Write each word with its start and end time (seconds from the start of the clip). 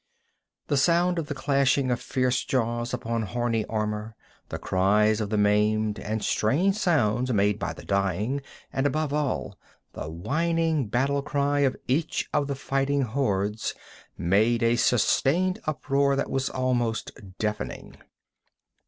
The 0.65 0.77
sound 0.77 1.19
of 1.19 1.27
the 1.27 1.35
clashing 1.35 1.91
of 1.91 2.01
fierce 2.01 2.43
jaws 2.43 2.91
upon 2.91 3.21
horny 3.21 3.65
armor, 3.67 4.15
the 4.49 4.57
cries 4.57 5.21
of 5.21 5.29
the 5.29 5.37
maimed, 5.37 5.99
and 5.99 6.23
strange 6.25 6.75
sounds 6.75 7.31
made 7.31 7.59
by 7.59 7.73
the 7.73 7.85
dying, 7.85 8.41
and 8.73 8.87
above 8.87 9.13
all, 9.13 9.59
the 9.93 10.09
whining 10.09 10.87
battle 10.87 11.21
cry 11.21 11.59
of 11.59 11.77
each 11.87 12.27
of 12.33 12.47
the 12.47 12.55
fighting 12.55 13.03
hordes, 13.03 13.75
made 14.17 14.63
a 14.63 14.75
sustained 14.75 15.61
uproar 15.67 16.15
that 16.15 16.31
was 16.31 16.49
almost 16.49 17.11
deafening. 17.37 17.95